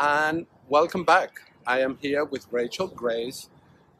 [0.00, 1.40] and welcome back.
[1.66, 3.50] I am here with Rachel Grace,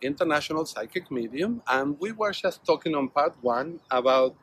[0.02, 4.36] international psychic medium, and we were just talking on part one about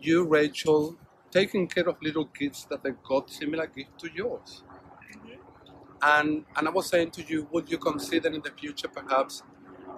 [0.00, 0.96] you, Rachel,
[1.30, 4.64] taking care of little kids that have got similar gift to yours.
[6.02, 9.42] And and I was saying to you, would you consider in the future perhaps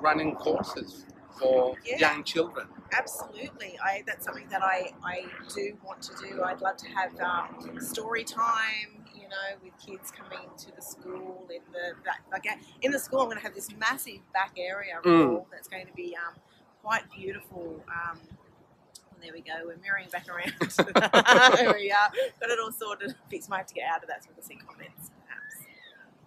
[0.01, 1.07] running courses
[1.39, 1.99] for Yeah.
[1.99, 2.69] young children?
[2.93, 6.43] Absolutely, I that's something that I I do want to do.
[6.45, 8.98] I'd love to have um, story time,
[9.29, 12.23] you know, with kids coming to the school in the back.
[12.33, 12.47] Like
[12.83, 15.45] in the school, I'm going to have this massive back area Mm.
[15.51, 16.35] that's going to be um,
[16.83, 17.83] quite beautiful.
[17.89, 18.19] Um,
[19.13, 19.53] and there we go.
[19.67, 20.53] We're mirroring back around.
[21.57, 22.11] there we are.
[22.41, 23.15] Got it all sorted.
[23.31, 23.49] Fixed.
[23.51, 25.67] Might have to get out of that so we can see comments, perhaps.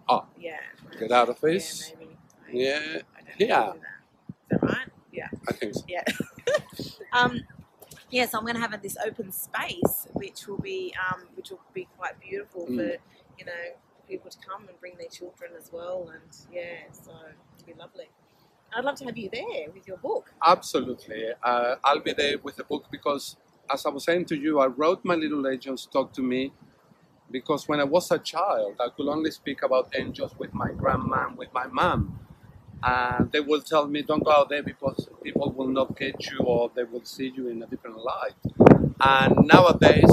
[0.08, 0.26] Oh.
[0.38, 0.58] yeah.
[0.98, 1.92] Get out of Yeah, this.
[1.98, 2.16] maybe.
[2.52, 2.78] Yeah,
[3.16, 3.72] I don't know how to yeah.
[3.72, 4.54] that.
[4.56, 4.88] Is that right?
[5.12, 5.28] Yeah.
[5.48, 5.82] I think so.
[5.88, 6.02] Yeah.
[7.12, 7.40] um,
[8.12, 11.60] yeah, so I'm going to have this open space, which will be um, which will
[11.74, 12.76] be quite beautiful Mm.
[12.76, 12.90] for
[13.38, 13.62] you know
[14.08, 18.08] people to come and bring their children as well, and yeah, so it'll be lovely.
[18.74, 20.32] I'd love to have you there with your book.
[20.44, 21.24] Absolutely.
[21.42, 23.36] Uh, I'll be there with the book because,
[23.70, 26.52] as I was saying to you, I wrote My Little Angels Talk to Me
[27.30, 31.30] because when I was a child, I could only speak about angels with my grandma
[31.36, 32.18] with my mom.
[32.82, 36.38] And they will tell me, don't go out there because people will not get you
[36.40, 38.34] or they will see you in a different light.
[39.00, 40.10] And nowadays,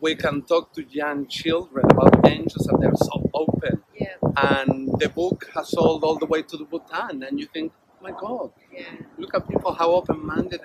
[0.00, 3.82] we can talk to young children about angels and they're so open.
[3.98, 7.22] Yeah, And the book has sold all the way to the Bhutan.
[7.22, 8.84] And you think, my God, yeah,
[9.18, 10.60] Look at people how open-minded.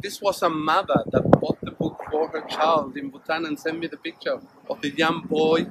[0.00, 3.78] This was a mother that bought the book for her child in Bhutan and sent
[3.78, 4.40] me the picture
[4.70, 5.66] of the young boy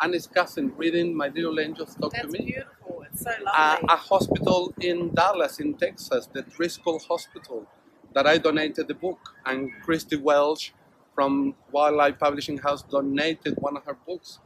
[0.00, 2.38] and his cousin reading My Little Angels Talk that's to Me.
[2.46, 2.79] beautiful.
[3.22, 7.66] So A, a hospital in Dallas, in Texas, the Driscoll Hospital,
[8.14, 10.70] that I donated the book, and Christy Welsh
[11.14, 14.38] from White Light Publishing House donated one of her books,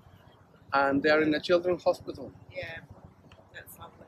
[0.72, 2.32] and they are in a children's hospital.
[2.54, 2.78] yeah,
[3.54, 4.06] that's lovely.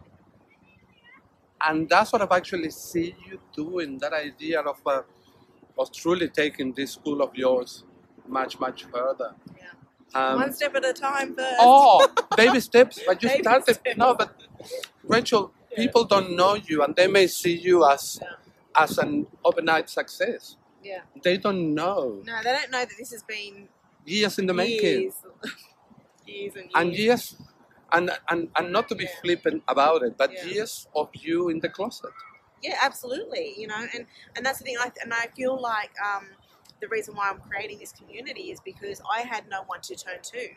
[1.69, 3.99] and that's what I've actually seen you doing.
[3.99, 5.03] That idea of uh,
[5.79, 7.85] of truly taking this school of yours
[8.27, 9.35] much much further.
[9.57, 11.57] Yeah, Um, one step at a time first.
[11.61, 13.75] oh, baby steps, but you Baby started.
[13.75, 13.97] steps.
[13.97, 14.31] No, but
[15.05, 18.35] Rachel, people don't know you, and they may see you as Yeah.
[18.85, 20.57] as an overnight success.
[20.83, 21.03] yeah.
[21.23, 23.69] They don't know No, they don't know that this has been
[24.05, 25.15] years in the making, years,
[26.27, 26.73] years and years.
[26.75, 27.37] and years.
[27.93, 29.21] And, and, and not to be Yeah.
[29.23, 30.45] flippant about it, but Yeah.
[30.47, 32.13] years of you in the closet.
[32.63, 33.55] Yeah, absolutely.
[33.57, 34.77] You know, and and that's the thing.
[34.79, 36.27] I, and I feel like um,
[36.81, 40.21] the reason why I'm creating this community is because I had no one to turn
[40.23, 40.49] to.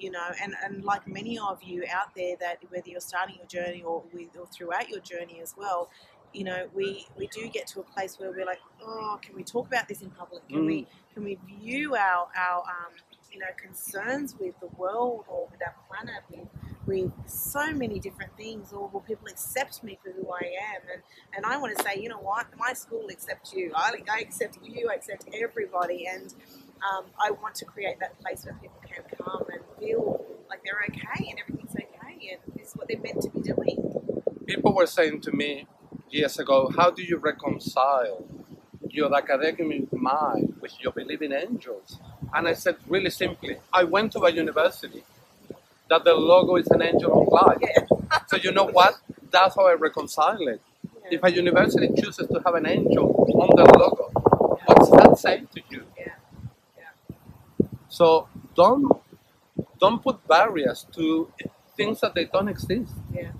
[0.00, 3.46] You know, and, and like many of you out there, that whether you're starting your
[3.46, 5.90] journey or with or throughout your journey as well,
[6.32, 9.42] you know, we we do get to a place where we're like, oh, can we
[9.42, 10.46] talk about this in public?
[10.48, 12.94] Can we can we view our our um,
[13.32, 16.48] you know concerns with the world or with our planet with
[16.86, 18.72] with so many different things?
[18.72, 20.82] Or will people accept me for who I am?
[20.92, 21.02] And
[21.36, 22.46] and I want to say you know what?
[22.56, 23.72] My school accepts you.
[23.74, 24.88] I, I accept you.
[24.90, 26.06] I accept everybody.
[26.06, 26.32] And
[26.88, 30.82] um, I want to create that place where people can come and feel like they're
[30.90, 33.92] okay and everything's okay and this is what they're meant to be doing
[34.46, 35.66] people were saying to me
[36.10, 38.24] years ago, how do you reconcile
[38.88, 41.98] your academic mind with your belief in angels?
[42.34, 45.04] And I said, really simply, I went to a university
[45.88, 47.58] that the logo is an angel of light.
[47.62, 48.94] yeah, So you know what?
[49.30, 50.60] That's how I reconcile it.
[51.04, 53.06] yeah, If a university chooses to have an angel
[53.42, 54.10] on the logo,
[54.66, 55.69] what's that saying to you?
[58.00, 58.90] So don't
[59.78, 61.30] don't put barriers to
[61.76, 62.94] things that they don't exist.
[63.12, 63.32] Yeah,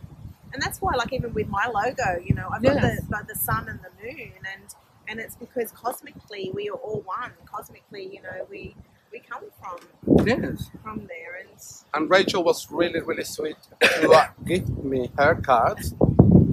[0.52, 3.36] and that's why, like, even with my logo, you know, I've got the, like, the
[3.36, 4.74] sun and the moon, and
[5.08, 7.32] and it's because cosmically we are all one.
[7.46, 8.76] Cosmically, you know, we
[9.10, 9.78] we come from
[10.26, 10.70] Yes.
[10.82, 11.48] from there, and
[11.94, 15.94] And Rachel was really, really sweet to uh, give me her cards,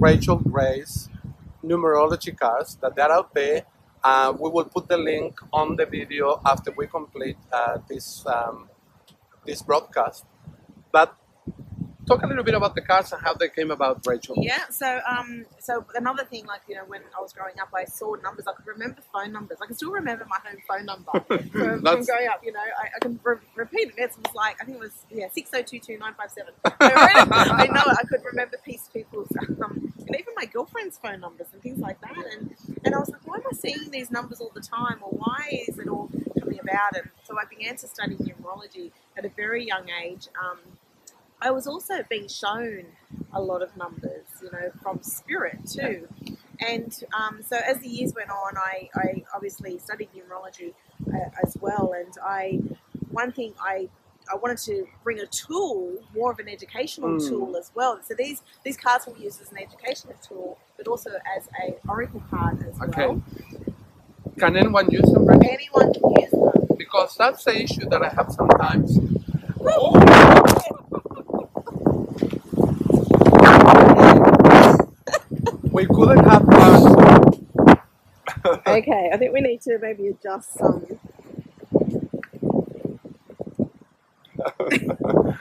[0.08, 1.10] Rachel Grace
[1.62, 3.64] numerology cards that they're out there.
[4.02, 8.68] Uh, we will put the link on the video after we complete uh, this um,
[9.44, 10.24] this broadcast.
[10.92, 11.14] But
[12.08, 14.36] talk a little bit about the cards and how they came about, Rachel.
[14.38, 14.68] Yeah.
[14.70, 18.14] So, um, so another thing, like you know, when I was growing up, I saw
[18.14, 18.46] numbers.
[18.48, 19.58] I could remember phone numbers.
[19.62, 22.40] I can still remember my home phone number from, from growing up.
[22.42, 23.94] You know, I, I can re- repeat it.
[23.98, 26.54] It was like I think it was yeah six zero two two nine five seven.
[26.64, 27.98] I know it.
[28.00, 29.28] I could remember piece people's
[29.62, 32.24] um, and even my girlfriend's phone numbers and things like that.
[32.32, 32.54] And
[32.84, 35.42] and I was like, why am I seeing these numbers all the time, or why
[35.68, 36.08] is it all
[36.40, 36.96] coming about?
[36.98, 40.28] And so I began to study numerology at a very young age.
[40.42, 40.58] Um,
[41.40, 42.86] I was also being shown
[43.32, 46.08] a lot of numbers, you know, from spirit too.
[46.60, 50.74] And um, so as the years went on, I, I obviously studied numerology
[51.14, 51.94] uh, as well.
[51.96, 52.58] And I,
[53.10, 53.88] one thing I,
[54.32, 57.28] I wanted to bring a tool, more of an educational Mm.
[57.28, 58.00] tool as well.
[58.06, 61.76] So these these cards will be used as an educational tool, but also as a
[61.88, 63.06] oracle card as Okay.
[63.08, 63.22] well.
[64.38, 65.44] Can anyone use them, Rachel?
[65.50, 66.68] Anyone can use them.
[66.78, 68.98] Because that's the issue that I have sometimes.
[75.72, 76.86] We couldn't have cards.
[78.66, 80.86] okay, I think we need to maybe adjust some.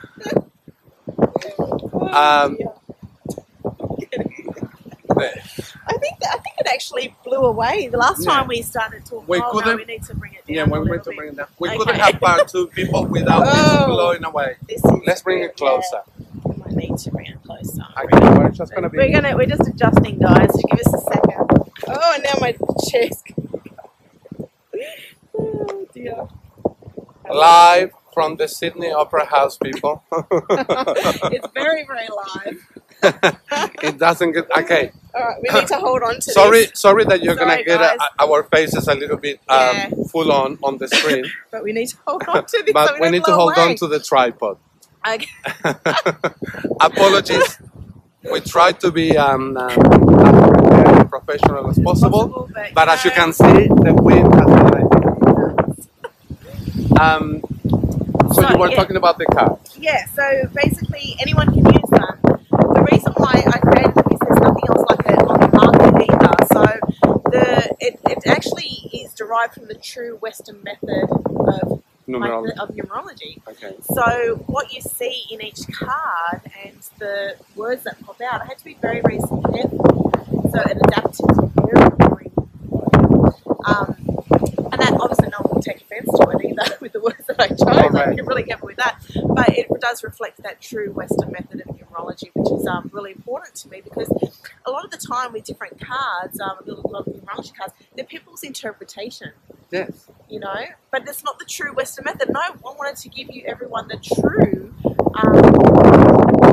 [2.09, 2.57] Um,
[5.09, 8.31] I think that, I think it actually blew away the last Yeah.
[8.33, 9.27] time we started talking.
[9.27, 10.55] We oh, couldn't- we need to bring it down.
[10.55, 11.17] yeah, we went to bit.
[11.17, 11.47] bring it down.
[11.59, 11.77] We Okay.
[11.77, 13.85] couldn't have part two people without Oh.
[13.87, 14.55] blowing away.
[15.05, 16.01] Let's bring it closer.
[16.17, 16.25] Yeah.
[16.45, 17.83] We might need to bring it closer.
[18.03, 20.49] Okay, we're just gonna be We're gonna we're just adjusting, guys.
[20.53, 21.47] So give us a second.
[21.87, 22.55] Oh, and now my
[22.89, 23.23] chest.
[25.37, 26.27] oh dear.
[27.29, 30.01] live from the Sydney Opera House, people.
[30.11, 32.57] it's very very live.
[33.83, 34.91] it doesn't get okay.
[35.13, 37.63] All right, we need to hold on to Sorry, this, sorry that you're Sorry, gonna
[37.63, 37.99] get guys.
[38.17, 39.89] uh, our faces a little bit um, Yeah.
[40.11, 42.73] full on on the screen, but we need to hold on to this.
[42.73, 43.69] so but we need to hold away.
[43.69, 44.57] on to the tripod.
[45.07, 45.29] Okay.
[46.81, 47.59] Apologies.
[48.31, 53.31] We try to be um, um, and professional as possible, but, but as you can
[53.31, 54.89] see, the wind has died.
[56.99, 57.43] Um,
[58.33, 58.75] so you were yeah.
[58.75, 59.59] talking about the car.
[59.77, 62.17] Yeah, so basically anyone can use that.
[62.23, 65.93] The reason why I created them is there's nothing else like it on the market
[66.09, 66.35] either.
[66.53, 66.63] So
[67.31, 72.57] the it, it actually is derived from the true Western method of Numerology.
[72.57, 73.41] like, of numerology.
[73.47, 73.75] Okay.
[73.81, 78.57] So what you see in each card and the words that pop out, I had
[78.59, 80.11] to be very, very careful.
[80.51, 82.31] So it adapted to every
[83.65, 83.95] um,
[84.71, 87.37] and that obviously no one will take offence to it either with the words that
[87.97, 88.07] I chose.
[88.07, 88.19] Alright.
[88.19, 89.01] I be really careful with that.
[89.35, 93.55] But it does reflect that true Western method of numerology, which is um, really important
[93.55, 94.09] to me because
[94.65, 98.05] a lot of the time with different cards, um, a lot of numerology cards, they're
[98.05, 99.31] people's interpretation
[99.71, 100.09] Yes.
[100.29, 100.65] you know.
[100.91, 102.29] But it's not the true Western method.
[102.31, 104.73] No, I wanted to give you everyone the true.
[105.15, 106.47] Um,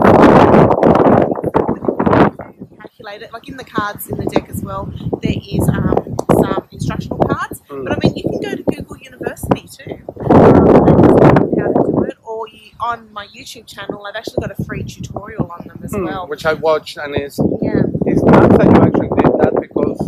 [2.81, 4.87] calculate it like in the cards in the deck as well.
[5.23, 7.85] There is um, some instructional cards, Mm.
[7.85, 10.03] but I mean you can go to Google University too.
[10.19, 14.53] Um, and how to do it, or you, on my YouTube channel, I've actually got
[14.59, 16.29] a free tutorial on them as Hmm, well.
[16.29, 20.01] Which I watched, and it's yeah, it's nice that you actually did that because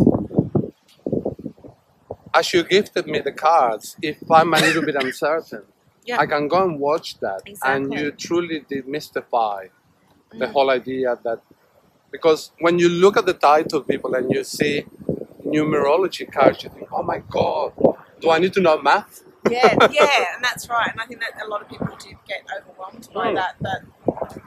[2.33, 5.63] as you gifted me the cards, if I'm a little bit uncertain,
[6.05, 9.69] yeah, I can go and watch that, and you truly demystify
[10.41, 10.53] the Mm.
[10.53, 11.39] whole idea that
[12.11, 14.85] because when you look at the title, people, and you see
[15.45, 17.73] numerology cards, you think, oh my god,
[18.21, 19.23] do I need to know math?
[19.49, 20.89] Yeah, yeah, and that's right.
[20.91, 23.35] And I think that a lot of people do get overwhelmed by Mm.
[23.35, 23.55] that.
[23.59, 23.81] But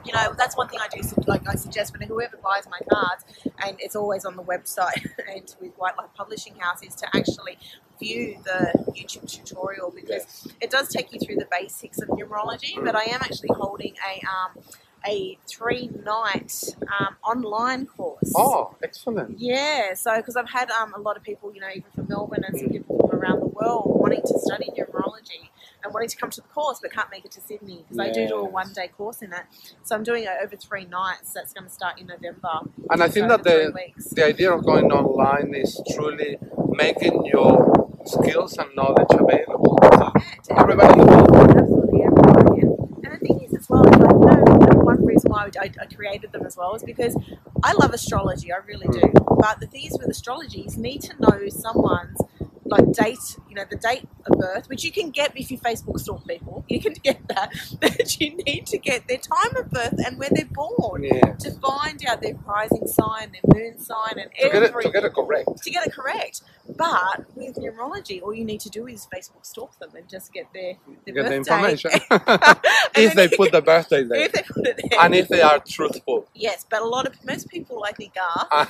[0.05, 1.01] you know, that's one thing I do.
[1.27, 3.23] Like I suggest when whoever buys my cards,
[3.63, 7.57] and it's always on the website and with White Light Publishing House, is to actually
[7.99, 12.73] view the YouTube tutorial because it does take you through the basics of numerology.
[12.83, 14.63] But I am actually holding a um,
[15.05, 16.53] a three night
[16.99, 18.33] um, online course.
[18.35, 19.39] Oh, excellent.
[19.39, 22.43] Yeah, so because I've had um, a lot of people, you know, even from Melbourne
[22.47, 25.49] and some people from around the world wanting to study numerology
[25.83, 28.11] and wanting to come to the course but can't make it to Sydney because I
[28.11, 29.43] do do a one day course in it.
[29.83, 31.33] So I'm doing it over three nights.
[31.33, 32.69] That's going to start in November.
[32.89, 33.73] And I think that the
[34.11, 36.37] the idea of going online is truly
[36.69, 41.51] making your skills and knowledge available to everybody in the world.
[41.51, 42.57] Absolutely everyone.
[42.57, 43.09] Yeah.
[43.09, 45.71] And the thing is, as well, is like, you know, and one reason why I,
[45.81, 47.15] I created them as well is because
[47.63, 48.51] I love astrology.
[48.51, 48.99] I really hmm.
[48.99, 49.11] do.
[49.37, 52.19] But the thing is with astrology is you need to know someone's
[52.65, 55.99] like date, you know, the date of birth, which you can get if you Facebook
[55.99, 56.63] stalk people.
[56.69, 57.51] You can get that.
[57.81, 61.33] But you need to get their time of birth and when they're born Yeah.
[61.33, 64.97] to find out their rising sign, their moon sign, and To get it everything to
[64.99, 65.49] get it correct.
[65.63, 66.41] to get it correct.
[66.77, 70.45] But with numerology, all you need to do is Facebook stalk them and just get
[70.53, 71.91] their, their Get the information.
[72.95, 74.21] If they put the birthday there.
[74.21, 74.99] if they put it there.
[75.01, 76.27] And if they are truthful.
[76.33, 78.47] yes, but a lot of most people I think are.
[78.51, 78.63] I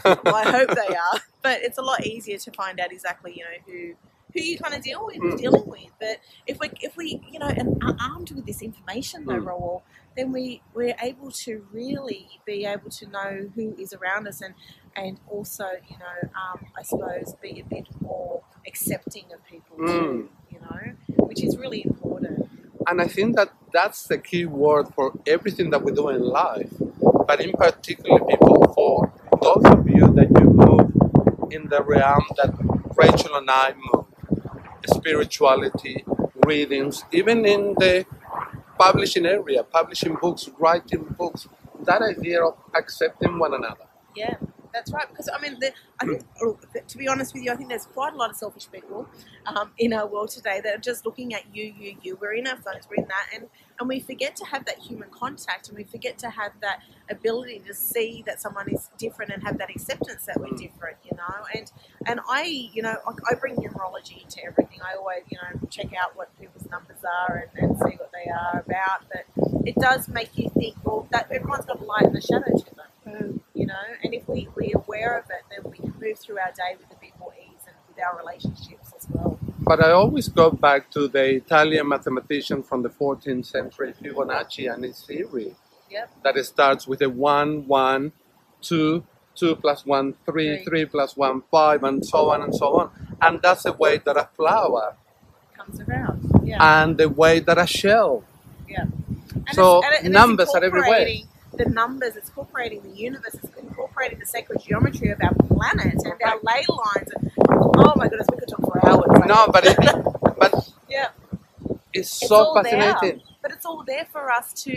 [0.57, 1.19] hope they are.
[1.43, 3.93] But it's a lot easier to find out exactly, you know, who
[4.33, 5.37] who you kind of deal with, Mm.
[5.37, 5.91] dealing with.
[5.99, 9.45] But if we, if we, you know, and are armed with this information, though, Mm.
[9.45, 9.81] Raul,
[10.17, 14.53] then we we're able to really be able to know who is around us, and
[14.95, 20.29] and also, you know, um, I suppose be a bit more accepting of people too,
[20.51, 20.93] you know,
[21.25, 22.49] which is really important.
[22.87, 26.73] And I think that that's the key word for everything that we do in life.
[27.27, 32.51] But in particular, people, for those of you that you move in the realm that
[32.97, 34.00] Rachel and I move,
[34.87, 36.03] spirituality,
[36.45, 38.05] readings, even in the
[38.77, 41.47] publishing area, publishing books, writing books,
[41.83, 43.85] that idea of accepting one another.
[44.15, 44.35] Yeah,
[44.73, 45.07] that's right.
[45.09, 46.23] Because I mean, the, I think
[46.87, 49.07] to be honest with you, I think there's quite a lot of selfish people
[49.45, 52.17] um, in our world today that are just looking at you, you, you.
[52.19, 53.47] We're in our phones, we're in that, and
[53.79, 57.63] and we forget to have that human contact, and we forget to have that ability
[57.67, 60.57] to see that someone is different and have that acceptance that we're Mm.
[60.57, 60.97] different.
[61.21, 61.71] You know, and
[62.07, 64.79] and I, you know, I, I bring numerology into everything.
[64.81, 68.29] I always, you know, check out what people's numbers are and, and see what they
[68.31, 69.03] are about.
[69.11, 69.25] But
[69.65, 72.75] it does make you think, well, that everyone's got a light and a shadow to
[72.75, 73.39] them mm.
[73.53, 73.73] you know
[74.03, 76.91] and if we, we're aware of it then we can move through our day with
[76.91, 80.89] a bit more ease and with our relationships as well But I always go back
[80.91, 85.55] to the Italian mathematician from the 14th century, Fibonacci, and his theory.
[85.89, 86.09] Yep.
[86.23, 88.11] That it starts with a 1, 1,
[88.61, 89.03] 2,
[89.41, 90.65] 2 plus 1, 3, Three.
[90.65, 92.89] 3 plus 1, 5, and so on and so on.
[93.21, 94.95] And that's the way that a flower,
[95.57, 98.23] comes around yeah and the way that a shell.
[98.75, 98.91] and
[99.53, 101.05] so and it- and it's numbers are everywhere.
[101.61, 106.17] the numbers it's incorporating the universe it's incorporating the sacred geometry of our planet and
[106.29, 107.31] our ley lines and
[107.85, 109.77] oh my goodness we could talk for hours like- No, but it,
[110.41, 110.51] but
[110.95, 111.09] yeah
[111.93, 112.79] it's It's so all there.
[112.93, 113.21] fascinating.
[113.43, 114.73] but it's all there for us to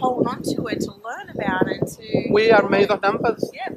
[0.00, 3.42] hold on to it to learn about and to We are made of numbers.
[3.60, 3.68] yeah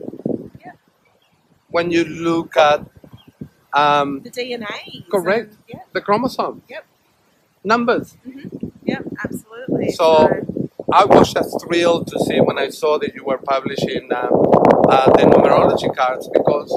[1.72, 2.86] When you look at
[3.74, 5.56] um, the DNA Correct.
[5.68, 6.86] yeah the chromosome, Yep.
[7.64, 8.18] numbers.
[8.86, 9.92] Yep, absolutely.
[9.92, 10.30] So-
[10.92, 14.32] I was just thrilled to see when I saw that you were publishing um,
[14.90, 16.72] uh, the numerology cards because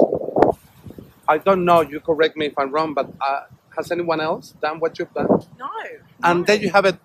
[1.27, 3.41] I don't know, you correct me if I'm wrong, but uh,
[3.77, 5.27] has anyone else done what you've done?
[5.57, 5.69] no,
[6.23, 6.43] And no.
[6.45, 6.97] then you have it,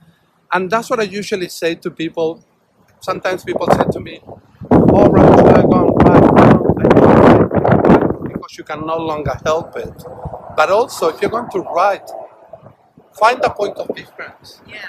[0.53, 2.45] and that's what I usually say to people.
[3.01, 4.21] Sometimes people say to me,
[4.73, 6.35] Oh, Ron, should I go and write?
[6.35, 10.05] No, I don't write because you can no longer help it.
[10.57, 12.11] But also, if you're going to write,
[13.13, 14.89] find a point of difference yeah,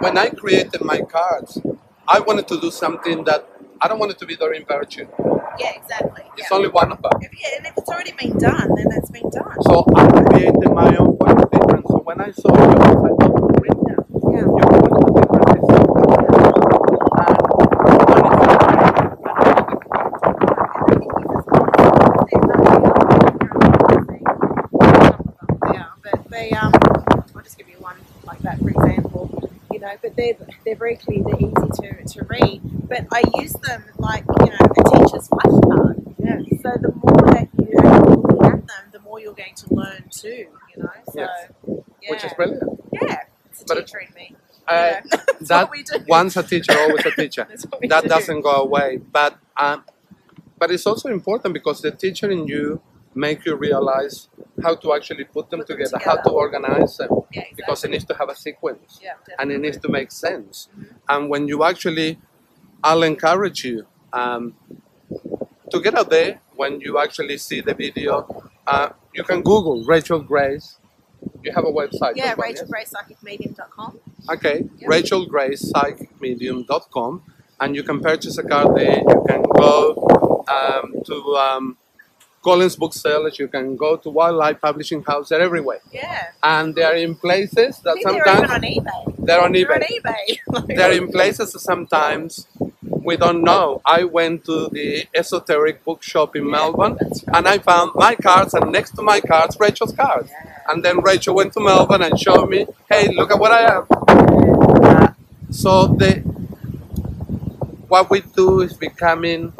[0.00, 1.60] when I created my cards,
[2.06, 3.48] I wanted to do something that
[3.80, 5.06] I don't want it to be Doreen Virtue.
[5.58, 6.22] yeah, exactly.
[6.36, 6.56] It's yeah.
[6.56, 7.12] only one of them.
[7.20, 9.56] If, yeah, and if it's already been done, then it's been done.
[9.62, 11.86] So I created my own point of difference.
[11.88, 14.06] So when I saw yours, I thought, oh, brilliant.
[14.32, 16.96] Yeah, Your point of difference is so
[25.72, 26.72] yeah, but they um,
[27.34, 29.50] I'll just give you one like that for example.
[29.72, 32.60] You know, but they're they're very clear, they're easy to, to read.
[32.88, 36.14] But I use them like you know a teacher's flashcard.
[36.18, 36.38] Yeah.
[36.62, 40.46] So the more that you looking at them, the more you're going to learn too.
[40.74, 41.50] You know, so Yes.
[42.02, 42.62] yeah, Which is brilliant.
[42.92, 43.20] yeah,
[43.50, 44.36] it's a But it- teacher in me.
[44.68, 45.00] Uh, Yeah.
[45.42, 46.04] That what we do.
[46.08, 47.46] once a teacher, always a teacher.
[47.48, 48.08] That's what we that do.
[48.08, 48.96] doesn't go away.
[48.98, 49.84] But um,
[50.58, 52.80] but it's also important because the teacher in you
[53.16, 54.28] make you realize
[54.62, 57.54] how to actually put them, Put them together, how to organize them, Yeah, exactly.
[57.56, 59.00] because it needs to have a sequence.
[59.02, 60.68] yeah, and it needs to make sense.
[60.78, 60.86] Mhm.
[61.08, 62.18] And when you actually,
[62.84, 64.54] I'll encourage you um,
[65.72, 68.14] to get out there when you actually see the video.
[68.66, 70.78] Uh, you can Google Rachel Grace.
[71.42, 72.14] You have a website.
[72.16, 74.00] Yeah, well, Rachel Grace Psychicmedium.com.
[74.18, 74.28] yes?
[74.36, 74.68] Okay.
[74.86, 77.22] Rachel Grace PsychicMedium.com,
[77.60, 78.98] and you can purchase a card there.
[78.98, 81.76] You can go um, to um,
[82.46, 83.38] Collins Booksellers.
[83.40, 85.28] You can go to White Light Publishing House.
[85.30, 86.28] They're everywhere, Yeah.
[86.42, 89.02] and they are in places that think they're even sometimes on eBay.
[89.26, 89.74] they're on They're eBay.
[89.74, 90.26] on eBay.
[90.54, 92.46] Like- they're in places that sometimes
[93.08, 93.80] we don't know.
[93.84, 96.96] I went to the esoteric bookshop in Yeah, Melbourne
[97.36, 100.30] and I found my cards and next to my cards Rachel's cards.
[100.68, 102.60] And then Rachel went to Melbourne and showed me,
[102.90, 103.84] hey, look at what I have.
[105.62, 106.10] So the
[107.92, 109.52] what we do is becoming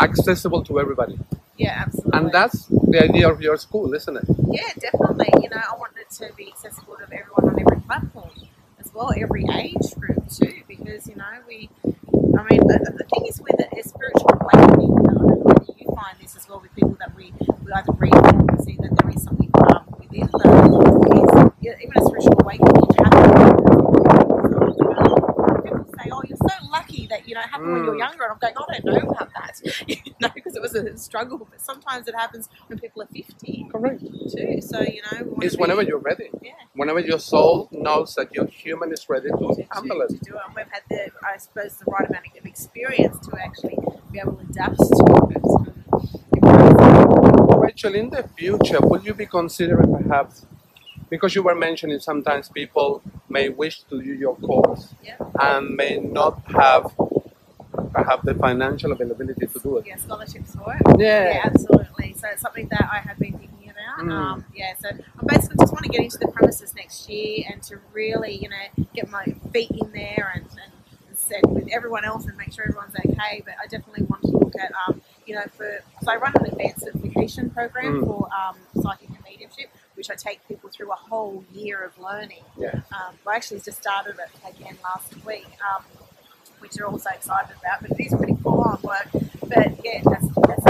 [0.00, 1.18] accessible to everybody.
[1.62, 2.18] Yeah, absolutely.
[2.18, 4.24] And that's the idea of your school, isn't it?
[4.50, 5.30] Yeah, definitely.
[5.42, 8.30] You know, I want it to be accessible to everyone on every platform
[8.80, 13.26] as well, every age group too, because, you know, we, I mean, the, the thing
[13.28, 14.90] is with it is spiritual awakening.
[14.90, 17.32] You know, you find this as well with people that we,
[17.64, 21.52] we either read from and see that there is something um, within them.
[21.62, 23.22] Even a spiritual awakening, you have to.
[25.62, 28.06] People say, oh, you're so lucky that you know it happened when you're Mm.
[28.06, 28.24] younger.
[28.24, 29.54] And I'm going, I don't know about that,
[29.88, 31.36] you know, because it was a struggle.
[31.50, 34.00] But sometimes it happens when people are 50 Correct.
[34.00, 34.60] too.
[34.60, 36.28] So you know, It's be- whenever you're ready.
[36.42, 36.52] yeah.
[36.74, 40.08] Whenever your soul knows that your human is ready to to, handle it.
[40.08, 40.40] to do it.
[40.46, 41.02] And we've had the,
[41.32, 43.76] I suppose, the right amount of experience to actually
[44.10, 45.04] be able to adapt to
[45.36, 45.42] it.
[47.64, 50.46] Rachel, in the future, will you be considering perhaps,
[51.14, 52.88] because you were mentioning sometimes people
[53.36, 55.16] may wish to do your course Yeah.
[55.48, 56.82] and may not have
[57.96, 59.86] perhaps the financial availability to do it?
[59.86, 60.82] yeah, scholarships for it.
[60.98, 61.24] Yeah.
[61.34, 62.08] Yeah, absolutely.
[62.20, 63.96] So it's something that I have been thinking about.
[64.06, 64.10] Mm.
[64.20, 67.62] Um, yeah, so I basically just want to get into the premises next year and
[67.68, 70.72] to really, you know, get my feet in there and, and,
[71.08, 73.42] and set with everyone else and make sure everyone's okay.
[73.44, 75.70] But I definitely want to look at, um, you know, for
[76.02, 78.06] so I run an advanced certification program Mm.
[78.06, 79.68] for um, psychic and mediumship,
[80.02, 82.42] which I take people through a whole year of learning.
[82.58, 82.80] Yeah.
[82.90, 85.46] Um, I actually just started it again last week.
[85.62, 85.84] Um,
[86.58, 89.06] which they're also excited about, but it is pretty full on work.
[89.12, 90.66] But yeah, that's, that's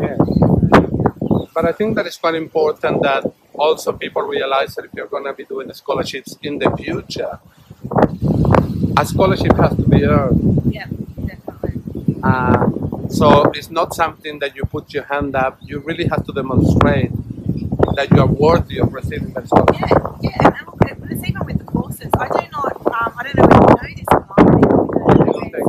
[0.00, 1.46] Yeah.
[1.54, 5.26] But I think that it's quite important that also people realize that if you're going
[5.26, 7.38] to be doing scholarships in the future,
[9.00, 10.60] a scholarship has to be earned.
[10.66, 10.99] Yeah, definitely.
[12.22, 12.70] Uh,
[13.08, 15.58] so it's not something that you put your hand up.
[15.62, 17.10] You really have to demonstrate
[17.96, 19.88] that you are worthy of receiving that scholarship.
[20.22, 20.52] Yeah, yeah,
[20.90, 22.10] and, it's even with the courses.
[22.18, 25.48] I do not, um, I don't know if you know this but even with the
[25.48, 25.68] events,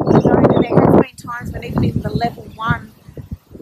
[0.00, 2.92] I don't know, there has been times when even in the level one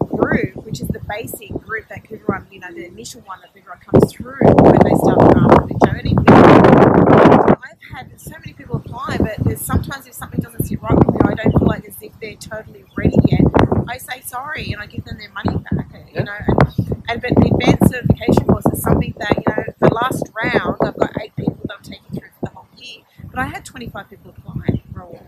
[0.09, 3.79] group, which is the basic group that everyone, you know, the initial one that everyone
[3.79, 6.27] comes through when they start um, the journey with.
[7.63, 11.07] I've had so many people apply, but there's sometimes if something doesn't sit right with
[11.09, 13.41] me, or I don't feel like as if they're totally ready yet.
[13.87, 15.87] I say sorry and I give them their money back.
[16.07, 16.23] You Yeah.
[16.23, 20.29] know, and, and but the advanced certification course is something that you know the last
[20.35, 23.45] round I've got eight people that I'm taking through for the whole year, but I
[23.45, 25.25] had 25 people apply for all,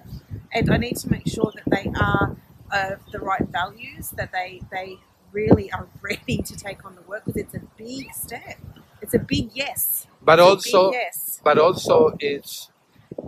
[0.52, 2.36] and I need to make sure that they are
[2.74, 4.98] of the right values, that they they
[5.32, 8.58] really are ready to take on the work because it's a big step.
[9.02, 10.08] It's a big yes.
[10.22, 11.42] But It's also, yes.
[11.44, 12.70] but also, it's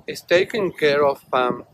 [0.07, 1.65] it's taking care of um,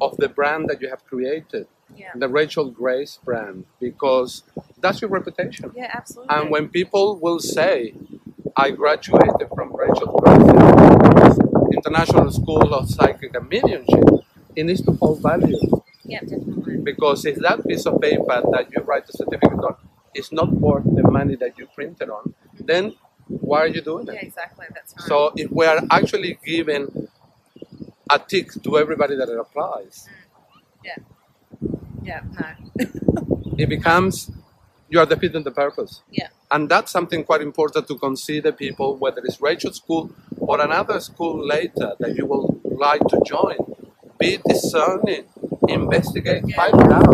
[0.00, 2.12] of the brand that you have created, Yeah.
[2.22, 4.42] the Rachel Grace brand, because
[4.80, 5.70] that's your reputation.
[5.76, 6.34] Yeah, absolutely.
[6.34, 7.94] And when people will say,
[8.56, 11.38] I graduated from Rachel Grace
[11.78, 14.08] International School of Psychic and Mediumship,
[14.56, 15.60] it needs to hold value.
[16.04, 16.76] Yeah, definitely.
[16.78, 19.76] Because if that piece of paper that you write the certificate on
[20.14, 22.66] is not worth the money that you printed on, mm-hmm.
[22.66, 22.94] then
[23.28, 24.24] why are you doing Yeah, it?
[24.24, 24.66] exactly.
[24.74, 25.08] That's right.
[25.08, 27.08] So if we are actually giving
[28.10, 30.08] a tick to everybody that it applies,
[30.84, 31.02] mm.
[32.02, 32.84] yeah, no.
[33.58, 34.30] it becomes
[34.88, 36.02] you are defeating the purpose.
[36.10, 36.28] Yeah.
[36.50, 41.44] And that's something quite important to consider people, whether it's Rachel School or another school
[41.44, 43.56] later that you will like to join.
[44.24, 45.24] Be discerning,
[45.68, 47.04] investigate, find out,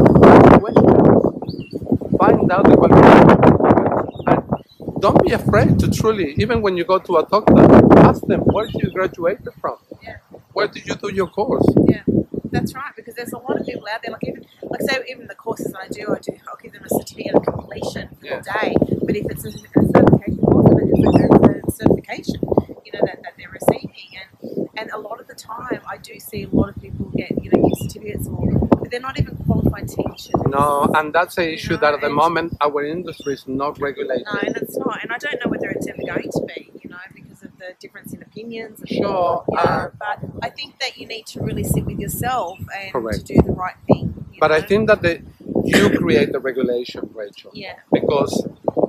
[0.61, 1.75] questions,
[2.21, 4.23] find out the qualifications.
[4.29, 7.65] And don't be afraid to truly, even when you go to a doctor,
[7.99, 9.79] ask them where did you graduate from?
[10.01, 10.19] Yeah.
[10.53, 11.67] Where did you do your course?
[11.89, 12.05] Yeah,
[12.53, 12.95] that's right.
[12.95, 15.75] Because there's a lot of people out there, like even like say even the courses
[15.75, 18.39] I do, I do I'll give them a certificate of completion for Yeah.
[18.39, 18.77] the day.
[19.05, 22.41] But if it's a, a certification course, then it's a, a certification,
[22.87, 23.91] you know, that, that they're receiving.
[24.15, 24.30] And
[24.77, 27.51] and a lot of the time, I do see a lot of people get you
[27.51, 30.31] know give certificates, or, but they're not even qualified teachers.
[30.47, 34.27] No, and that's an issue that at the moment our industry is not regulated.
[34.33, 35.03] No, and it's not.
[35.03, 37.75] And I don't know whether it's ever going to be, you know, because of the
[37.79, 38.83] difference in opinions.
[38.87, 42.59] Sure, you know, uh, but I think that you need to really sit with yourself
[42.77, 43.27] and Correct.
[43.27, 44.15] to do the right thing.
[44.41, 45.23] But I think that the,
[45.65, 47.51] you create the regulation, Rachel.
[47.55, 48.47] Yeah, Because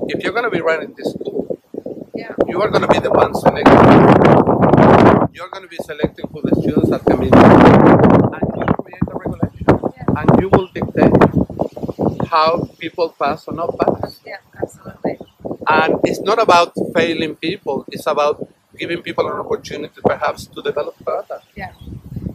[0.08, 1.60] if you're going to be running this school,
[2.16, 4.51] yeah, you are going to be the one selecting.
[5.34, 7.34] You're going to be selecting who the students that come in.
[7.34, 9.66] And you create the regulation.
[9.98, 14.20] yeah, And you will dictate how people pass or not pass.
[14.26, 15.18] yeah, absolutely.
[15.68, 20.96] And it's not about failing people, it's about giving people an opportunity perhaps to develop
[21.06, 21.42] further.
[21.56, 21.74] Yeah.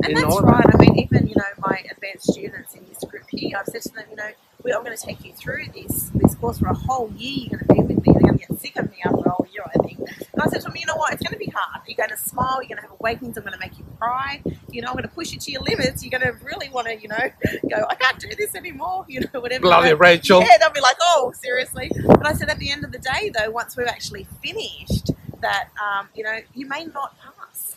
[0.05, 0.47] And that's order.
[0.47, 0.65] right.
[0.75, 3.89] I mean, even you know, my advanced students in this group here, I've said to
[3.91, 4.31] them, you know,
[4.67, 7.47] we, I'm going to take you through this this course for a whole year.
[7.51, 8.13] You're going to be with me.
[8.13, 9.99] You're going to get sick of me after a whole year, I think.
[10.01, 11.13] And I said to them, you know what?
[11.13, 11.83] It's going to be hard.
[11.87, 12.61] You're going to smile.
[12.61, 13.37] You're going to have awakenings.
[13.37, 14.43] I'm going to make you cry.
[14.71, 16.05] You know, I'm going to push you to your limits.
[16.05, 17.17] You're going to really want to, you know,
[17.71, 17.87] go.
[17.89, 19.05] I can't do this anymore.
[19.17, 19.67] You know, whatever.
[19.69, 20.41] Love But- Rachel.
[20.41, 21.91] Yeah, they'll be like, oh, seriously.
[22.07, 25.69] But I said, at the end of the day, though, once we've actually finished, that
[25.81, 27.77] um, you know, you may not pass.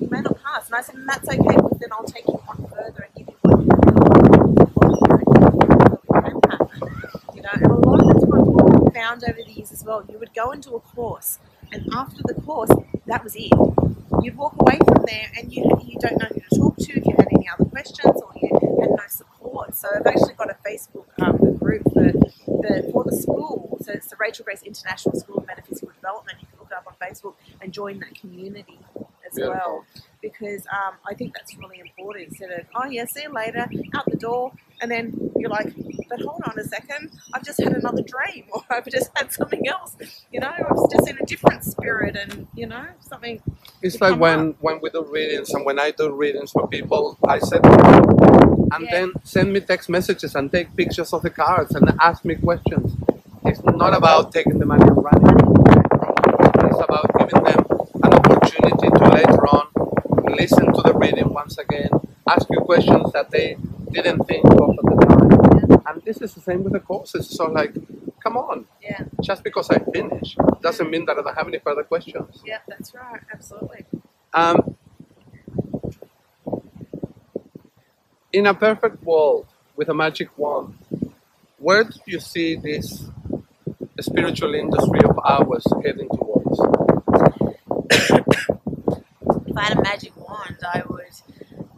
[0.00, 2.40] You may not pass, and I said, and that's okay because then I'll take you
[2.46, 3.94] on further and give you what you really
[4.44, 5.06] want, what you
[6.12, 7.34] can happen.
[7.34, 10.18] You know, and a lot of the time, found over the years as well, you
[10.18, 11.38] would go into a course,
[11.72, 12.70] and after the course,
[13.06, 13.52] that was it.
[14.22, 17.06] You'd walk away from there, and you you don't know who to talk to if
[17.06, 18.48] you had any other questions, or you
[18.80, 19.74] had no support.
[19.76, 23.78] So I've actually got a Facebook um, group for the for the school.
[23.82, 26.38] So it's the Rachel Grace International School of Metaphysical Development.
[26.40, 28.78] You can look it up on Facebook and join that community
[29.26, 29.54] as Beautiful.
[29.54, 29.84] well
[30.20, 32.28] because um, I think that's really important.
[32.28, 35.74] Instead of oh yeah, see you later, out the door, and then you're like,
[36.08, 39.66] but hold on a second, I've just had another dream, or I've just had something
[39.68, 39.96] else.
[40.32, 43.42] You know, I've just in a different spirit, and you know something.
[43.82, 47.38] It's like when, when we do readings and when I do readings for people, I
[47.40, 48.90] said, and Yeah.
[48.92, 52.96] then send me text messages and take pictures of the cards and ask me questions.
[53.44, 55.36] It's not about taking the money and running.
[56.64, 57.66] It's about giving them
[58.04, 59.68] an opportunity to later on
[60.36, 61.90] listen to the reading once again,
[62.28, 63.56] ask you questions that they
[63.92, 65.82] didn't think of at the time.
[65.86, 67.28] And this is the same with the courses.
[67.28, 67.74] So like,
[68.22, 71.84] come on, Yeah, just because I finish doesn't mean that I don't have any further
[71.84, 72.42] questions.
[72.44, 73.84] yeah, that's right, absolutely.
[74.34, 74.76] Um,
[78.32, 79.46] in a perfect world
[79.76, 80.74] with a magic wand,
[81.58, 83.08] where do you see this
[84.00, 86.60] spiritual industry of ours heading towards?
[89.48, 91.00] If I had a magic wand, I would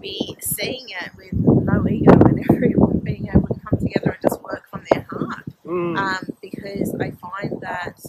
[0.00, 4.42] be seeing it with no ego and everyone being able to come together and just
[4.42, 5.44] work from their heart.
[5.64, 8.00] Mm, um, because I find that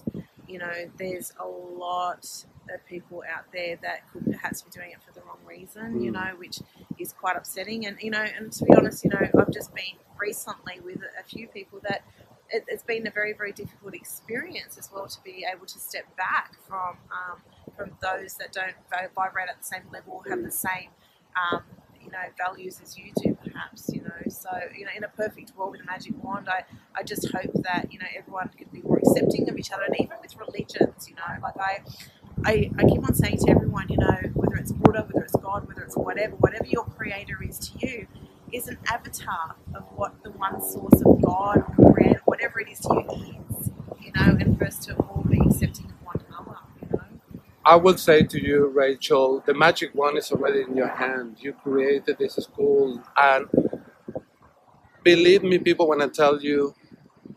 [0.48, 2.26] you know there's a lot
[2.74, 6.12] of people out there that could perhaps be doing it for the wrong reason, you
[6.12, 6.14] Mm.
[6.14, 6.60] know, which
[7.00, 7.86] is quite upsetting.
[7.86, 11.24] And you know, and to be honest, you know, I've just been recently with a
[11.24, 12.04] few people that
[12.50, 16.16] it, it's been a very very difficult experience as well to be able to step
[16.16, 17.42] back from um,
[17.76, 18.76] from those that don't
[19.16, 20.90] vibrate at the same level, have the same
[21.36, 21.64] um,
[22.02, 24.30] you know values as you do perhaps you know.
[24.30, 26.64] So you know in a perfect world with a magic wand I,
[26.96, 29.96] I just hope that you know everyone can be more accepting of each other and
[30.00, 31.42] even with religions you know.
[31.42, 31.80] Like I
[32.46, 35.68] I, I keep on saying to everyone you know whether it's Buddha whether it's God
[35.68, 38.08] whether it's whatever whatever your creator is to you
[38.52, 42.80] is an avatar of what the one source of God or creator whatever it is
[42.80, 43.70] to you is
[44.02, 44.38] you know.
[44.40, 48.44] And us to all be accepting of one another you know I will say to
[48.44, 51.38] you, Rachel, the magic wand is already in your hand.
[51.40, 53.48] You created this school, and
[55.04, 56.76] believe me, people, when I tell you,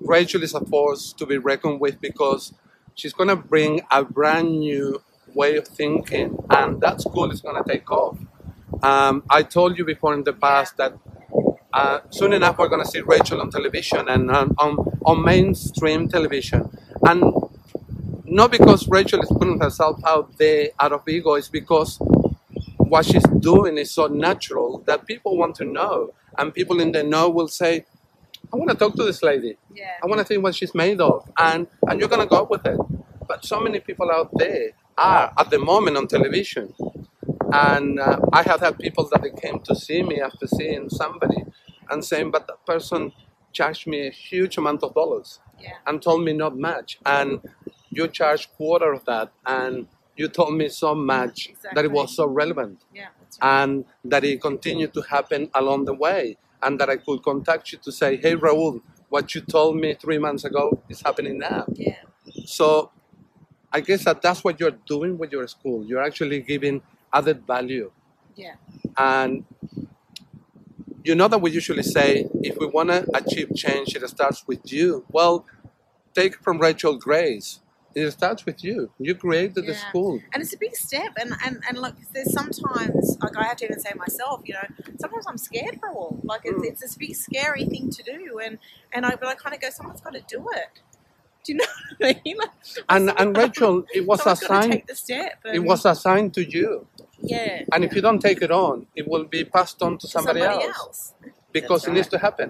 [0.01, 2.55] Rachel is a force to be reckoned with because
[2.95, 5.03] she's going to bring a brand new
[5.35, 8.19] way of thinking, and that school is going to take off.
[8.83, 10.95] Um, I told you before in the past that
[11.73, 16.09] uh, soon enough we're going to see Rachel on television and um, on, on mainstream
[16.09, 16.71] television.
[17.07, 17.25] And
[18.33, 21.99] not because Rachel is putting herself out there out of ego, it's because
[22.79, 26.14] what she's doing is so natural that people want to know.
[26.38, 27.85] And people in the know will say,
[28.53, 29.57] I want to talk to this lady.
[29.75, 31.31] yeah I want to see what she's made of.
[31.38, 32.79] And, and you're going to go with it.
[33.29, 36.75] But so many people out there are at the moment on television.
[37.53, 41.45] And uh, I have had people that they came to see me after seeing somebody
[41.90, 43.12] and saying, but that person
[43.53, 46.99] charged me a huge amount of dollars yeah and told me not much.
[47.05, 47.40] And
[47.92, 49.33] you charged quarter of that.
[49.46, 53.38] And you told me so much that it was so relevant yeah right.
[53.40, 57.78] and that it continued to happen along the way and that I could contact you
[57.78, 61.64] to say, hey, Raul, what you told me three months ago is happening now.
[61.74, 61.96] yeah
[62.44, 62.90] So
[63.72, 65.85] I guess that that's what you're doing with your school.
[65.85, 67.90] You're actually giving added value.
[68.37, 68.57] yeah
[68.96, 69.44] And
[71.05, 74.72] you know that we usually say if we want to achieve change, it starts with
[74.72, 75.05] you.
[75.11, 75.46] Well,
[76.14, 77.61] take from Rachel Grace.
[77.94, 78.90] It starts with you.
[78.98, 80.20] You created the school.
[80.33, 83.64] and it's a big step and and, and look there's sometimes like i have to
[83.66, 84.66] even say myself you know
[85.00, 86.68] sometimes i'm scared for all like it's, Mm.
[86.70, 88.59] it's this big scary thing to do and
[88.94, 90.72] and i but i kind of go someone's got to do it
[91.44, 91.64] do you know
[91.98, 92.50] what i mean Like,
[92.94, 94.72] And, and Rachel, it was assigned.
[94.72, 96.68] take the step It was assigned to you.
[97.35, 100.12] yeah And if you don't take it on, it will be passed on to to
[100.14, 101.14] somebody, else,
[101.59, 102.48] because That's it needs to happen.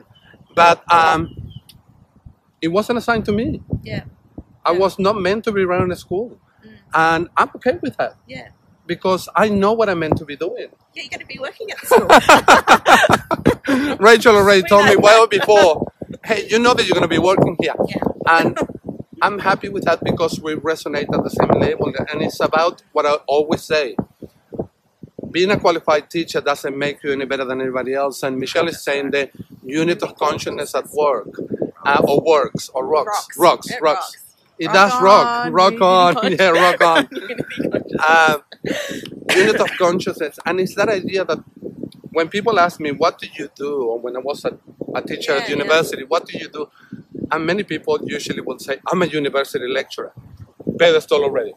[0.55, 1.21] But um,
[2.61, 3.47] it wasn't assigned to me.
[3.93, 4.05] yeah
[4.65, 6.71] I was not meant to be running a school, Mm.
[6.95, 8.15] and I'm okay with that.
[8.29, 8.49] Yeah.
[8.87, 10.69] Because I know what I'm meant to be doing.
[10.95, 11.87] yeah you're going to be working at the
[13.67, 13.97] school.
[14.07, 15.93] Rachel already We told me well before,
[16.25, 18.03] hey, you know that you're going to be working here, yeah.
[18.29, 18.57] And
[19.21, 23.07] I'm happy with that because we resonate at the same level, and it's about what
[23.07, 23.97] I always say.
[25.31, 28.23] Being a qualified teacher doesn't make you any better than anybody else.
[28.23, 29.31] And Michelle is saying the
[29.65, 31.29] unit of consciousness at work,
[31.87, 34.17] uh, or works, or rocks, rocks, It rocks.
[34.63, 36.41] It Rock does rock, on, rock unity on, conscious.
[36.41, 37.11] yeah, rock on.
[37.13, 38.03] Unity conscious.
[38.09, 38.43] Um,
[39.35, 41.41] unit of consciousness, and it's that idea that
[42.13, 44.59] when people ask me, "What do you do?" or when I was a,
[44.95, 45.51] a teacher Yeah, at yeah.
[45.51, 46.69] university, "What do you do?"
[47.33, 50.13] And many people usually will say, I'm a university lecturer.
[50.79, 51.55] Pedestal already.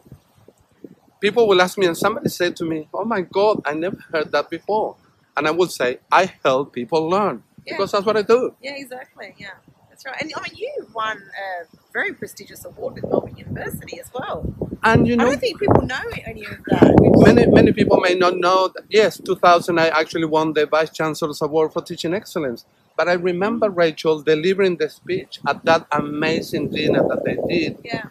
[1.20, 4.32] People will ask me, and somebody said to me, Oh my God, I never heard
[4.32, 4.96] that before.
[5.36, 7.74] And I will say, I help people learn Yeah.
[7.74, 8.54] because that's what I do.
[8.62, 9.34] Yeah, exactly.
[9.38, 9.50] Yeah,
[9.96, 10.22] that's right.
[10.22, 14.44] And I mean, you won a very prestigious award with Melbourne University as well.
[14.82, 16.94] And you know, I don't think people know any of that.
[17.26, 21.40] many many people may not know that yes 2000 i actually won the vice chancellor's
[21.42, 22.66] award for teaching excellence.
[22.96, 27.78] But i remember rachel delivering the speech at that amazing dinner that they did.
[27.82, 28.06] Yeah,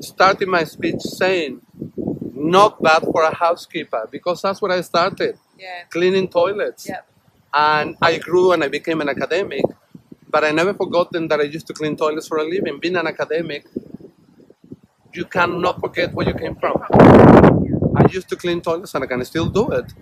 [0.00, 1.60] starting my speech saying
[2.32, 5.38] not bad for a housekeeper because that's what i started.
[5.58, 6.88] Yeah, cleaning toilets.
[6.88, 7.02] Yeah,
[7.52, 9.64] and i grew and i became an academic
[10.34, 13.06] but i never forgotten that i used to clean toilets for a living being an
[13.14, 13.64] academic
[15.18, 16.76] you cannot forget where you came from
[17.96, 19.92] I used to clean toilets and I can still do it.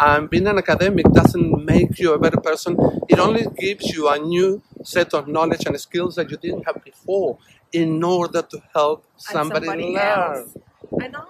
[0.00, 2.76] And being an academic doesn't make you a better person.
[3.08, 6.82] It only gives you a new set of knowledge and skills that you didn't have
[6.82, 7.38] before
[7.72, 9.98] in order to help And somebody, learn.
[9.98, 10.56] else.
[11.00, 11.26] I know.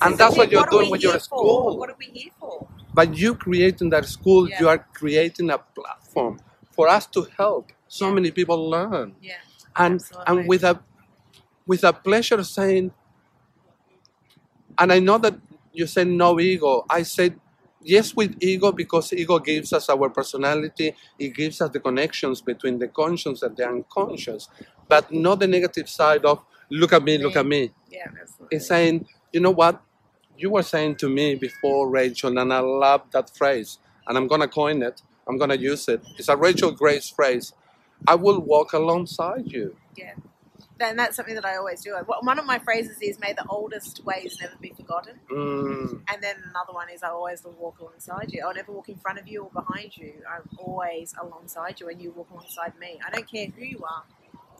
[0.00, 1.78] And that's what you're are doing with your school.
[1.78, 2.66] What are we here for?
[2.94, 4.60] By you creating that school, Yeah.
[4.60, 6.40] you are creating a platform
[6.76, 8.14] for us to help so Yeah.
[8.14, 9.16] many people learn.
[9.20, 9.34] Yeah,
[9.76, 10.24] And Absolutely.
[10.40, 10.80] and with a
[11.66, 12.92] with a pleasure saying
[14.78, 15.34] and I know that
[15.72, 16.84] you said no ego.
[16.90, 17.38] I said
[17.82, 22.78] yes with ego because ego gives us our personality, it gives us the connections between
[22.78, 24.48] the conscious and the unconscious,
[24.88, 27.72] but not the negative side of look at me, look at me.
[27.90, 28.56] yeah, absolutely.
[28.56, 29.82] It's saying, you know what?
[30.38, 34.48] You were saying to me before, Rachel, and I love that phrase, and I'm gonna
[34.48, 36.02] coin it, I'm gonna use it.
[36.18, 37.52] It's a Rachel Grace phrase.
[38.06, 39.76] I will walk alongside you.
[39.96, 40.14] Yeah.
[40.80, 41.94] And that's something that I always do.
[42.22, 45.20] One of my phrases is, may the oldest ways never be forgotten.
[45.30, 48.42] Mm, And then another one is, I always will walk alongside you.
[48.44, 50.14] I'll never walk in front of you or behind you.
[50.28, 52.98] I'm always alongside you and you walk alongside me.
[53.06, 54.02] I don't care who you are.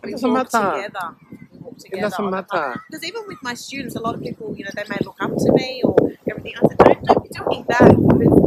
[0.04, 0.76] We doesn't walk matter.
[0.76, 1.16] together.
[1.50, 2.52] We walk it doesn't on the path.
[2.52, 2.82] matter.
[2.88, 5.30] Because even with my students, a lot of people, you know, they may look up
[5.36, 5.96] to me or
[6.30, 6.54] everything.
[6.56, 7.96] I said, don't, don't be doing that.
[7.96, 8.38] Because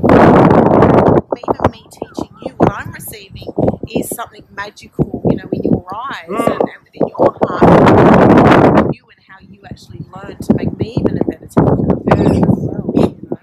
[1.47, 3.47] even me teaching you, what I'm receiving
[3.89, 6.39] is something magical, you know, in your eyes Mm.
[6.39, 8.95] and, and within your heart.
[8.95, 12.91] You and how you actually learn to make me even a better teacher as well,
[12.95, 13.37] you know.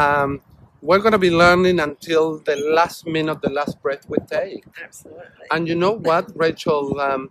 [0.00, 0.40] Um,
[0.80, 4.64] we're gonna be learning until the last minute, the last breath we take.
[4.82, 5.46] Absolutely.
[5.50, 6.98] And you know what, Rachel?
[6.98, 7.28] Um,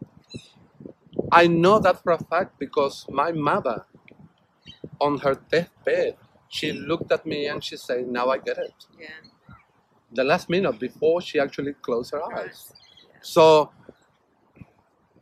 [1.32, 3.86] I know that for a fact because my mother,
[5.02, 9.08] on her deathbed, she looked at me and she said, "Now I get it." yeah.
[10.12, 12.74] The last minute before she actually closed her eyes.
[13.22, 13.72] So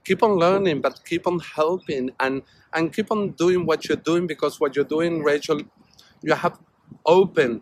[0.03, 2.41] keep on learning, but keep on helping and
[2.73, 5.61] and keep on doing what you're doing because what you're doing, Rachel,
[6.21, 6.59] you have
[7.05, 7.61] opened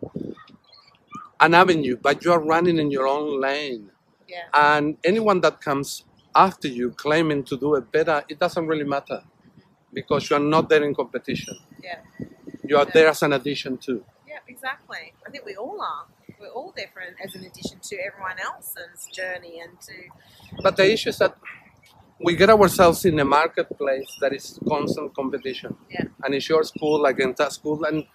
[1.39, 3.91] an avenue, but you are running in your own lane.
[4.27, 4.45] Yeah.
[4.53, 6.03] And anyone that comes
[6.35, 9.23] after you claiming to do it better, it doesn't really matter
[9.93, 11.55] because you are not there in competition.
[11.83, 11.99] Yeah.
[12.67, 12.91] You are Yeah.
[12.93, 14.03] there as an addition to.
[14.27, 15.13] Yeah, exactly.
[15.25, 16.07] I think we all are.
[16.39, 19.93] We're all different as an addition to everyone else's journey and to
[20.63, 21.38] But the issue is that
[22.19, 25.77] we get ourselves in a marketplace that is constant competition.
[25.89, 26.05] Yeah.
[26.23, 27.83] And it's your school against that school.
[27.85, 28.05] And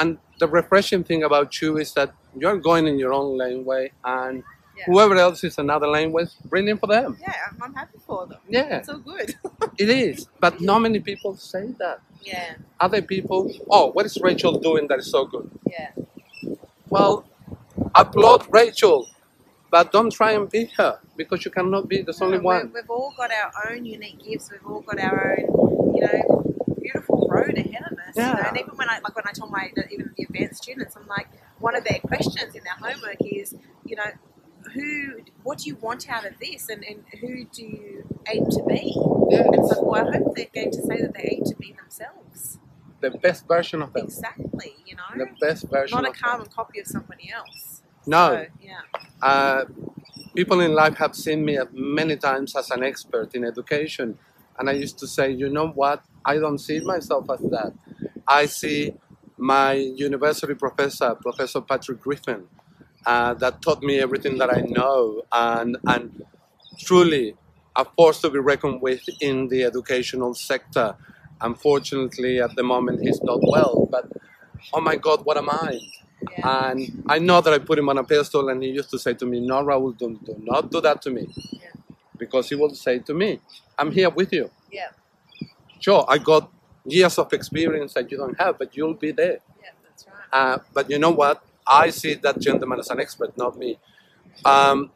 [0.00, 3.92] and the refreshing thing about you is that you're going in your own lane way
[4.04, 4.42] and
[4.76, 4.84] Yeah.
[4.88, 7.16] whoever else is another laneway, brilliant for them.
[7.20, 7.32] yeah,
[7.62, 8.40] I'm, happy for them.
[8.48, 9.34] Yeah, It's all good.
[9.78, 10.28] it is.
[10.38, 12.00] But not many people say that.
[12.22, 15.50] yeah, Other people, oh, what is Rachel doing that is so good?
[15.66, 15.90] yeah,
[16.90, 17.24] Well,
[17.94, 19.08] applaud Rachel,
[19.70, 22.02] but don't try and be her because you cannot be.
[22.02, 22.70] There's only one.
[22.74, 24.50] We've, all got our own unique gifts.
[24.50, 26.45] We've all got our own, you know,
[27.36, 28.16] road ahead of us.
[28.16, 28.48] You know?
[28.48, 31.28] And even when I like when I tell my even the advanced students, I'm like,
[31.58, 34.10] one of their questions in their homework is, you know,
[34.74, 38.62] who, what do you want out of this, and, and who do you aim to
[38.68, 38.94] be?
[39.30, 39.46] Yes.
[39.52, 42.58] And so, well, I hope they're going to say that they aim to be themselves.
[43.00, 44.04] The best version of them.
[44.04, 44.74] Exactly.
[44.84, 46.22] You know, The best version not a of them.
[46.22, 47.82] carbon copy of somebody else.
[48.06, 48.24] No.
[48.34, 48.80] So, yeah.
[49.22, 49.64] Uh,
[50.34, 54.18] people in life have seen me many times as an expert in education,
[54.58, 56.02] and I used to say, you know what?
[56.26, 57.72] I don't see myself as that.
[58.28, 58.94] I see
[59.38, 62.48] my university professor, Professor Patrick Griffin,
[63.06, 66.24] uh, that taught me everything that I know, and and
[66.80, 67.36] truly
[67.76, 70.96] a force to be reckoned with in the educational sector.
[71.40, 74.10] Unfortunately, at the moment, he's not well, but
[74.74, 75.80] oh my God, what a mind!
[76.38, 76.70] Yeah.
[76.70, 79.14] And I know that I put him on a pedestal, and he used to say
[79.14, 81.28] to me, No, Raul, do, do not do that to me.
[81.52, 81.68] Yeah.
[82.18, 83.40] Because he will say to me,
[83.78, 84.50] I'm here with you.
[84.72, 84.88] yeah.
[85.80, 86.50] Sure, I got
[86.84, 89.38] years of experience that you don't have, but you'll be there.
[89.62, 89.70] Yeah.
[89.84, 90.54] That's right.
[90.54, 91.42] Uh, but you know what?
[91.66, 93.78] I see that gentleman as an expert, not me.
[94.44, 94.90] Um,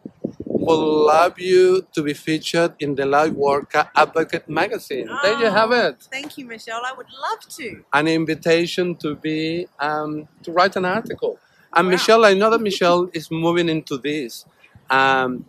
[0.45, 5.09] would love you to be featured in the Light Worker Advocate magazine.
[5.23, 6.03] there you have Oh, it.
[6.11, 6.83] Thank you, Michelle.
[6.85, 7.85] I would love to.
[7.93, 11.39] An invitation to be um, to write an article.
[11.75, 11.93] And Wow.
[11.93, 14.45] Michelle, I know that Michelle is moving into this,
[14.91, 15.45] um,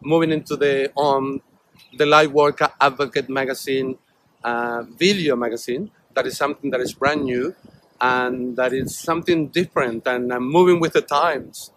[0.00, 1.42] moving into the um,
[1.98, 3.98] the Light Worker Advocate magazine,
[4.44, 5.90] uh, video magazine.
[6.14, 7.54] That is something that is brand new,
[8.00, 11.72] and that is something different and uh, moving with the times.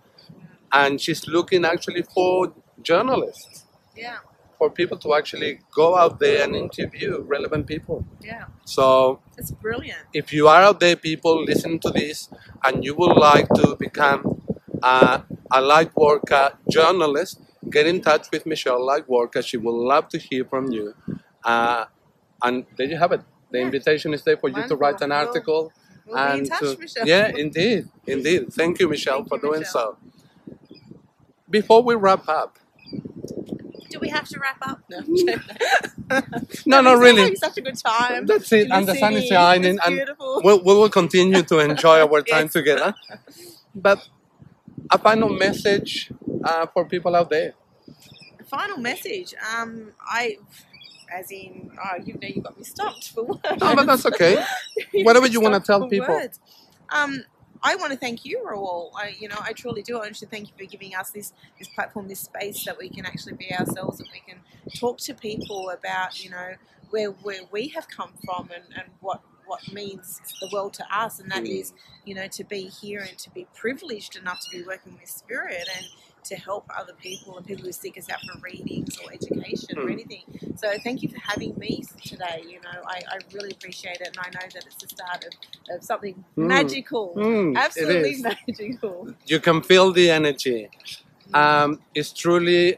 [0.72, 4.18] And she's looking actually for journalists, Yeah,
[4.58, 8.06] for people to actually go out there and interview relevant people.
[8.22, 8.46] yeah.
[8.66, 10.04] So It's brilliant.
[10.14, 12.30] if you are out there, people listening to this,
[12.64, 14.42] and you would like to become
[14.84, 19.44] uh, a light worker journalist, get in touch with Michelle Lightworker.
[19.44, 20.94] She would love to hear from you.
[21.44, 21.86] Uh,
[22.44, 23.22] and there you have it.
[23.52, 23.66] The Yeah.
[23.66, 25.72] invitation is there for you to write an article.
[26.06, 27.08] We'll be in and touch, to- Michelle.
[27.08, 28.54] Yeah, indeed, indeed.
[28.54, 29.98] Thank you, Michelle, Thank for you, doing Michelle.
[29.98, 30.66] so.
[31.50, 32.58] Before we wrap up,
[33.92, 34.80] Do we have to wrap up?
[36.66, 37.22] No, no, I'm really.
[37.24, 38.26] having such a good time.
[38.28, 42.22] That's it, and the sun is shining, and we'll, we will continue to enjoy our
[42.34, 42.54] time Yes.
[42.54, 42.94] together.
[43.74, 44.08] But
[44.92, 46.12] a final message
[46.44, 47.54] uh, for people out there.
[48.48, 49.34] Final message.
[49.56, 50.38] Um, I,
[51.14, 53.42] as in, oh, you know, you got me stumped for words.
[53.62, 54.38] Oh, but that's okay.
[55.04, 56.22] Whatever you wanna tell people.
[56.92, 57.24] Um,
[57.64, 58.92] I want to thank you, Raul.
[58.96, 59.98] I, you know, I truly do.
[59.98, 62.90] I want to thank you for giving us this this platform, this space that we
[62.90, 64.40] can actually be ourselves, that we can
[64.80, 66.54] talk to people about, you know,
[66.92, 71.20] where where we have come from and, and what what means the world to us,
[71.20, 71.60] and that Mm.
[71.62, 71.74] is,
[72.06, 75.68] you know, to be here and to be privileged enough to be working with Spirit
[75.78, 75.88] and
[76.26, 79.86] to help other people and people who seek us out for readings or education or
[79.86, 79.94] Mm.
[79.94, 80.24] anything.
[80.60, 82.44] So thank you for having me today.
[82.46, 85.34] You know, I, I really appreciate it, and I know that it's the start of,
[85.78, 86.48] of something Mm.
[86.48, 87.14] magical.
[87.16, 88.16] Mm, Absolutely
[88.48, 89.08] magical.
[89.26, 90.70] You can feel the energy.
[91.34, 92.78] Um, it's truly,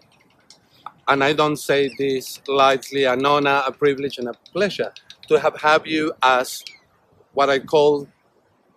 [1.08, 4.94] and I don't say this lightly, an honor, a privilege, and a pleasure
[5.28, 6.64] to have, have you as
[7.34, 8.08] what I call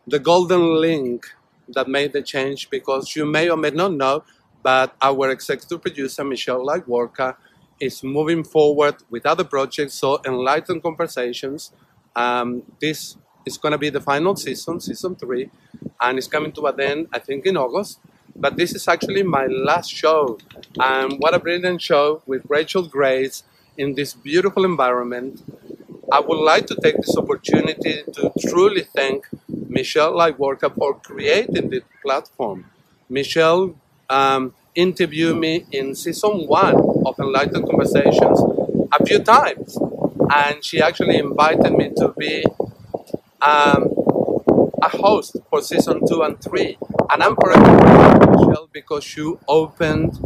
[0.07, 1.27] the golden link
[1.69, 4.25] that made the change because you may or may not know,
[4.63, 7.37] but our executive producer, Michelle Lightworker,
[7.85, 9.95] is moving forward with other projects.
[9.95, 11.73] So, Enlightened Conversations,
[12.17, 13.17] um, this
[13.47, 15.51] is going to be the final season, season three,
[16.01, 18.01] and it's coming to an end, I think, in August.
[18.35, 20.39] But this is actually my last show.
[20.81, 23.45] And what a brilliant show with Rachel Grace
[23.77, 25.43] in this beautiful environment.
[26.11, 31.85] I would like to take this opportunity to truly thank Michelle Lightworker for creating this
[32.03, 32.67] platform.
[33.09, 33.75] Michelle
[34.11, 38.41] um, interviewed me in season one of Enlightened Conversations
[38.99, 39.79] a few times,
[40.35, 42.45] and she actually invited me to be
[43.43, 43.89] um,
[44.83, 46.79] a host for season two and three.
[47.11, 50.19] And I'm forever Michelle because you opened,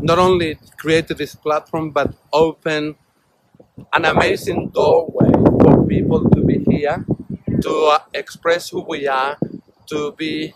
[0.00, 2.96] not only created this platform, but opened
[3.92, 5.30] an amazing doorway
[5.62, 7.04] for people to be here,
[7.62, 9.38] to uh, express who we are,
[9.88, 10.54] to be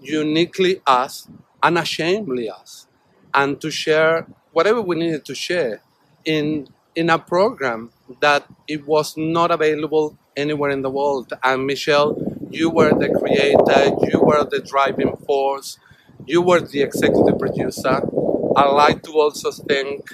[0.00, 1.28] uniquely us,
[1.62, 2.86] unashamedly us,
[3.34, 5.82] and to share whatever we needed to share
[6.24, 11.32] in in a program that it was not available anywhere in the world.
[11.42, 12.16] And Michelle,
[12.50, 15.78] you were the creator, you were the driving force,
[16.26, 18.02] you were the executive producer.
[18.56, 20.12] I like to also thank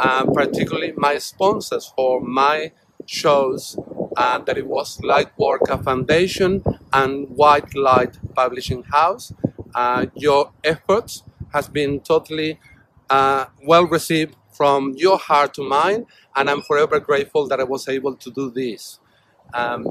[0.00, 2.72] uh, particularly my sponsors for my
[3.06, 3.78] shows,
[4.16, 9.32] uh, that it was Lightworker Foundation and White Light Publishing House.
[9.74, 12.58] Uh, your efforts has been totally
[13.08, 16.06] uh, well received from your heart to mine,
[16.36, 18.98] and I'm forever grateful that I was able to do this.
[19.54, 19.86] Um,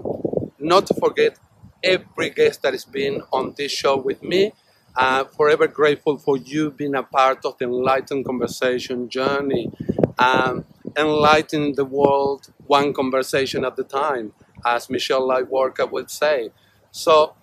[0.59, 1.37] not to forget
[1.83, 4.53] every guest that has been on this show with me.
[4.95, 9.71] Uh, forever grateful for you being a part of the enlightened conversation journey,
[10.17, 10.65] um,
[10.97, 14.33] enlightening the world one conversation at a time,
[14.65, 16.51] as Michelle Lightworker would say.
[16.91, 17.35] So,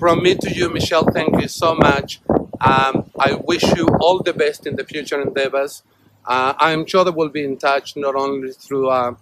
[0.00, 2.22] from me to you, Michelle, thank you so much.
[2.58, 5.82] Um, I wish you all the best in the future endeavors.
[6.24, 9.14] Uh, I'm sure that we'll be in touch not only through uh,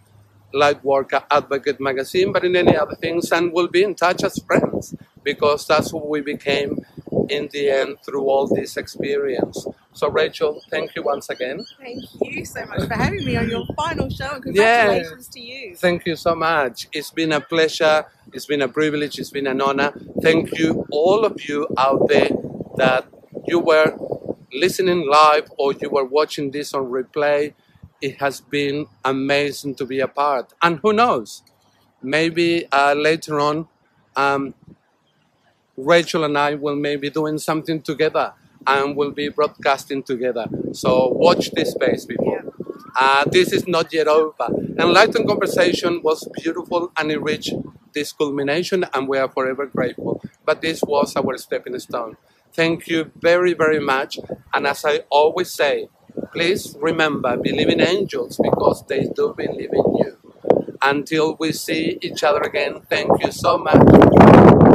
[0.55, 4.95] Lightworker Advocate magazine, but in any other things, and we'll be in touch as friends
[5.25, 6.79] because that's who we became
[7.31, 9.67] in the end through all this experience.
[9.93, 11.65] So, Rachel, thank you once again.
[11.81, 14.85] Thank you so much for having me on your final show, and Yeah.
[14.87, 15.75] congratulations to you.
[15.77, 16.89] Thank you so much.
[16.93, 18.07] It's been a pleasure.
[18.33, 19.19] It's been a privilege.
[19.19, 19.93] It's been an honor.
[20.23, 22.31] Thank you, all of you out there
[22.77, 23.07] that
[23.47, 23.97] you were
[24.53, 27.55] listening live or you were watching this on replay.
[28.01, 30.53] It has been amazing to be a part.
[30.63, 31.43] And who knows,
[32.03, 33.69] maybe uh, later on,
[34.17, 34.55] um,
[35.79, 38.35] Rachel and I will maybe doing something together
[38.67, 40.47] and we'll be broadcasting together.
[40.73, 42.41] So watch this space, people.
[43.01, 44.49] Uh, this is not yet over.
[44.79, 47.55] Enlightened Conversation was beautiful and it reached
[47.95, 50.23] this culmination, and we are forever grateful.
[50.47, 52.17] But this was our stepping stone.
[52.55, 54.19] Thank you very, very much.
[54.55, 55.89] And as I always say,
[56.33, 60.19] please remember, believe in angels because they do believe in you.
[60.83, 63.83] Until we see each other again, thank you so much.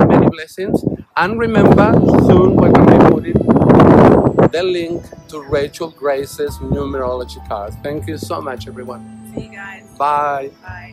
[0.07, 0.83] Many blessings.
[1.15, 1.93] And remember,
[2.25, 7.75] soon we're going to be putting the link to Rachel Grace's numerology cards.
[7.83, 9.31] Thank you so much, everyone.
[9.35, 9.83] See you guys.
[9.97, 10.49] Bye.
[10.63, 10.92] Bye.